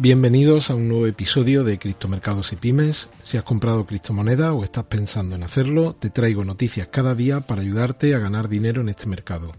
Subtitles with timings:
[0.00, 3.08] Bienvenidos a un nuevo episodio de Criptomercados y Pymes.
[3.24, 7.62] Si has comprado criptomoneda o estás pensando en hacerlo, te traigo noticias cada día para
[7.62, 9.56] ayudarte a ganar dinero en este mercado.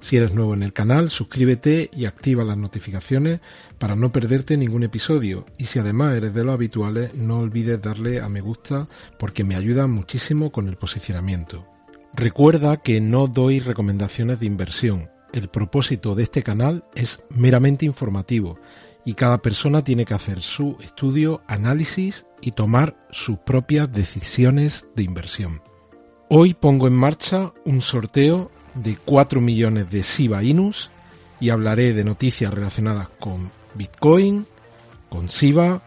[0.00, 3.38] Si eres nuevo en el canal, suscríbete y activa las notificaciones
[3.78, 5.46] para no perderte ningún episodio.
[5.58, 9.54] Y si además eres de los habituales, no olvides darle a me gusta porque me
[9.54, 11.68] ayuda muchísimo con el posicionamiento.
[12.14, 15.08] Recuerda que no doy recomendaciones de inversión.
[15.32, 18.58] El propósito de este canal es meramente informativo
[19.08, 25.02] y cada persona tiene que hacer su estudio, análisis y tomar sus propias decisiones de
[25.02, 25.62] inversión.
[26.28, 30.90] Hoy pongo en marcha un sorteo de 4 millones de Shiba Inus
[31.40, 34.46] y hablaré de noticias relacionadas con Bitcoin,
[35.08, 35.80] con Shiba,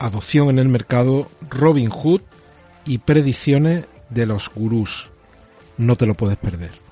[0.00, 2.22] adopción en el mercado, Robin Hood
[2.84, 5.08] y predicciones de los gurús.
[5.78, 6.85] No te lo puedes perder.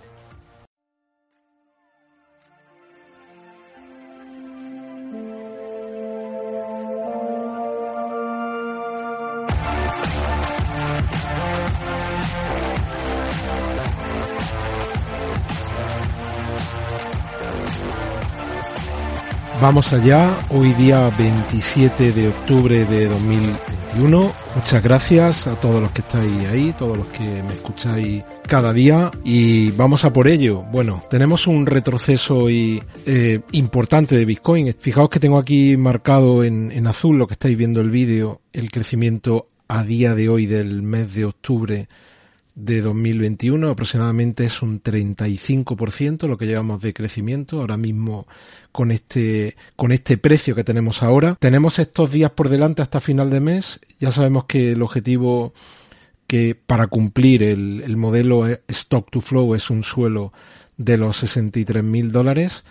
[19.61, 24.33] Vamos allá, hoy día 27 de octubre de 2021.
[24.57, 29.13] Muchas gracias a todos los que estáis ahí, todos los que me escucháis cada día
[29.25, 30.63] y vamos a por ello.
[30.73, 34.75] Bueno, tenemos un retroceso hoy, eh, importante de Bitcoin.
[34.79, 38.71] Fijaos que tengo aquí marcado en, en azul lo que estáis viendo el vídeo, el
[38.71, 41.89] crecimiento a día de hoy del mes de octubre
[42.55, 48.29] de 2021 aproximadamente es un 35% lo que llevamos de crecimiento ahora mismo
[48.71, 51.37] con este con este precio que tenemos ahora.
[51.39, 53.81] Tenemos estos días por delante hasta final de mes.
[53.99, 55.53] Ya sabemos que el objetivo
[56.27, 60.33] que para cumplir el, el modelo stock to flow es un suelo
[60.77, 62.65] de los 63 mil dólares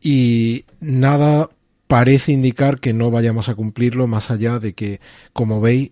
[0.00, 1.50] y nada
[1.86, 5.00] parece indicar que no vayamos a cumplirlo más allá de que,
[5.32, 5.90] como veis,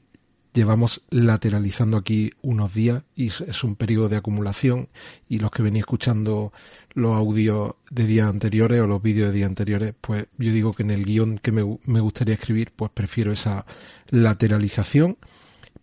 [0.55, 4.89] llevamos lateralizando aquí unos días y es un periodo de acumulación
[5.29, 6.53] y los que venís escuchando
[6.95, 10.85] los audios de días anteriores o los vídeos de días anteriores, pues yo digo que
[10.85, 13.67] en el guion que me, me gustaría escribir, pues prefiero esa
[14.11, 15.19] lateralización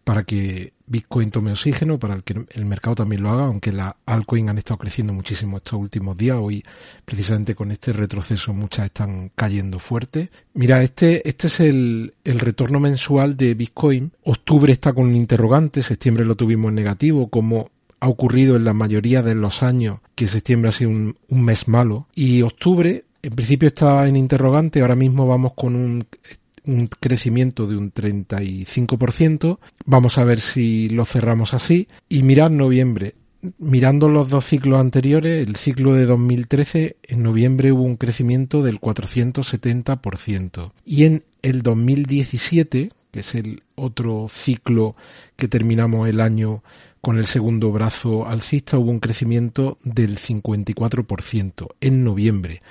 [0.04, 4.50] para que Bitcoin tome oxígeno, para que el mercado también lo haga, aunque las altcoins
[4.50, 6.38] han estado creciendo muchísimo estos últimos días.
[6.40, 6.64] Hoy,
[7.06, 10.30] precisamente con este retroceso, muchas están cayendo fuerte.
[10.54, 14.12] Mira, este, este es el, el retorno mensual de Bitcoin.
[14.24, 17.70] Octubre está con un interrogante, septiembre lo tuvimos en negativo, como
[18.00, 21.68] ha ocurrido en la mayoría de los años que septiembre ha sido un, un mes
[21.68, 22.08] malo.
[22.16, 26.06] Y octubre en principio está en interrogante, ahora mismo vamos con un
[26.66, 29.60] un crecimiento de un 35%.
[29.86, 31.88] Vamos a ver si lo cerramos así.
[32.10, 33.16] Y mirad noviembre.
[33.58, 38.80] Mirando los dos ciclos anteriores, el ciclo de 2013, en noviembre hubo un crecimiento del
[38.80, 40.74] 470%.
[40.86, 44.96] Y en el 2017, que es el otro ciclo
[45.38, 46.64] que terminamos el año
[47.02, 52.62] con el segundo brazo alcista, hubo un crecimiento del 54% en noviembre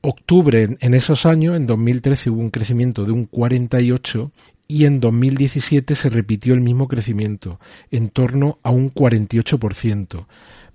[0.00, 4.32] octubre en esos años, en 2013 hubo un crecimiento de un 48
[4.66, 7.60] y en 2017 se repitió el mismo crecimiento,
[7.90, 10.26] en torno a un 48%.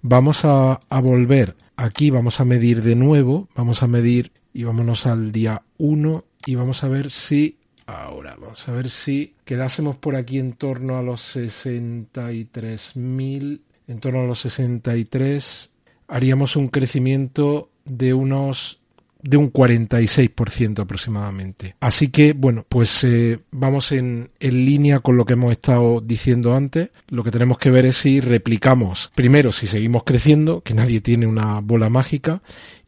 [0.02, 5.06] Vamos a, a volver aquí, vamos a medir de nuevo, vamos a medir y vámonos
[5.06, 10.16] al día 1 y vamos a ver si ahora vamos a ver si quedásemos por
[10.16, 15.70] aquí en torno a los 63.000 en torno a los 63
[16.08, 18.80] haríamos un crecimiento de unos
[19.24, 21.76] de un 46% aproximadamente.
[21.80, 26.90] Así que, bueno, pues eh, vamos en, línea con lo que hemos estado diciendo antes.
[27.08, 31.26] Lo que tenemos que ver es si replicamos, primero, si seguimos creciendo, que nadie tiene
[31.26, 32.42] una bola mágica,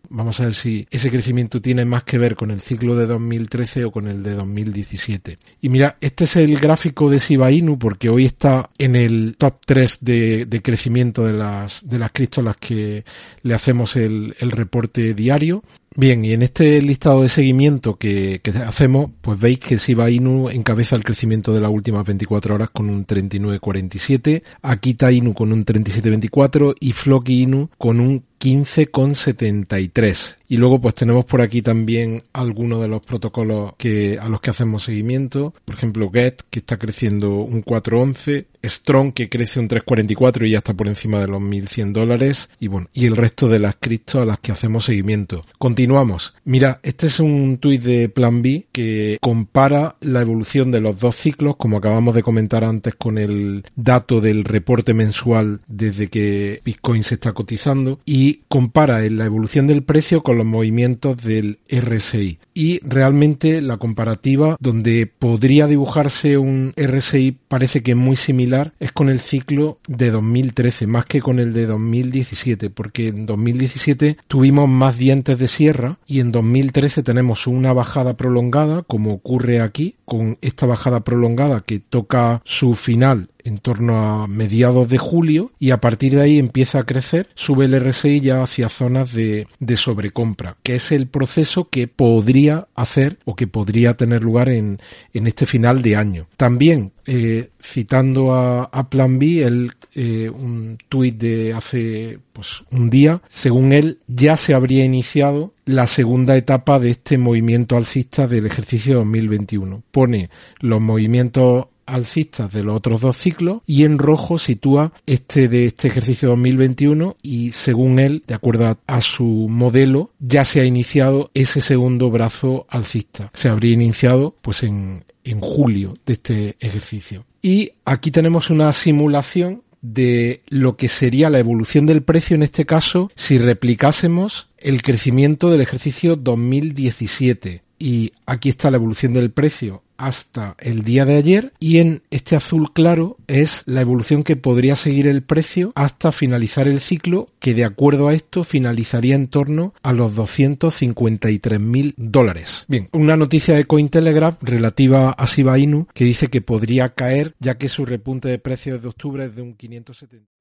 [0.10, 3.86] Vamos a ver si ese crecimiento tiene más que ver con el ciclo de 2013
[3.86, 5.40] o con el de 2017.
[5.62, 9.62] Y mira, este es el gráfico de Shiba Inu porque hoy está en el top
[9.66, 13.04] 3 de, crecimiento de las, de las las que
[13.42, 15.64] le hacemos el, el reporte diario.
[15.98, 20.98] Bien, y en este listado de seguimiento que, hacemos, pues veis que Shiba Inu encabeza
[20.98, 26.76] el crecimiento de las últimas 24 horas con un 39,47, Akita Inu con un 37,24
[26.82, 30.38] y Floki Inu con un 15,73.
[30.48, 34.52] Y luego pues tenemos por aquí también algunos de los protocolos que, a los que
[34.52, 35.54] hacemos seguimiento.
[35.66, 38.48] Por ejemplo, Get, que está creciendo un 411.
[38.68, 42.50] Strong, que crece un 344 y ya está por encima de los 1100 dólares.
[42.60, 45.44] Y bueno, y el resto de las criptos a las que hacemos seguimiento.
[45.58, 46.34] Continuamos.
[46.44, 51.16] Mira, este es un tuit de Plan B que compara la evolución de los dos
[51.16, 57.04] ciclos, como acabamos de comentar antes con el dato del reporte mensual desde que Bitcoin
[57.04, 62.40] se está cotizando, y compara la evolución del precio con los movimientos del RSI.
[62.54, 68.92] Y realmente la comparativa donde podría dibujarse un RSI parece que es muy similar es
[68.92, 74.70] con el ciclo de 2013, más que con el de 2017, porque en 2017 tuvimos
[74.70, 80.38] más dientes de sierra y en 2013 tenemos una bajada prolongada, como ocurre aquí, con
[80.42, 85.80] esta bajada prolongada que toca su final en torno a mediados de julio y a
[85.80, 90.58] partir de ahí empieza a crecer, sube el RSI ya hacia zonas de, de sobrecompra,
[90.64, 94.80] que es el proceso que podría hacer o que podría tener lugar en,
[95.14, 96.28] en este final de año.
[96.38, 102.90] También, eh, citando a, a, Plan B, el, eh, un tuit de hace pues, un
[102.90, 108.48] día, según él, ya se habría iniciado la segunda etapa de este movimiento alcista del
[108.48, 109.84] ejercicio 2021.
[109.92, 115.66] Pone los movimientos alcistas de los otros dos ciclos y en rojo sitúa este de
[115.66, 121.30] este ejercicio 2021 y según él, de acuerdo a, su modelo, ya se ha iniciado
[121.34, 123.32] ese segundo brazo alcista.
[123.34, 127.26] Se habría iniciado pues en, en julio de este ejercicio.
[127.42, 132.66] Y aquí tenemos una simulación de lo que sería la evolución del precio en este
[132.66, 137.62] caso si replicásemos el crecimiento del ejercicio 2017.
[137.78, 142.36] Y aquí está la evolución del precio hasta el día de ayer y en este
[142.36, 147.54] azul claro es la evolución que podría seguir el precio hasta finalizar el ciclo que
[147.54, 152.66] de acuerdo a esto finalizaría en torno a los 253 mil dólares.
[152.68, 157.58] Bien, una noticia de Cointelegraph relativa a Shiba Inu que dice que podría caer ya
[157.58, 160.36] que su repunte de precios de octubre es de un 570.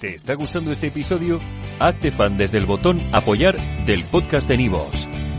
[0.00, 1.38] ¿Te está gustando este episodio?
[1.78, 3.56] Hazte fan desde el botón apoyar
[3.86, 5.08] del podcast de Nivos.